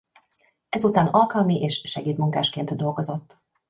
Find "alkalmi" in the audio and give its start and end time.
1.07-1.59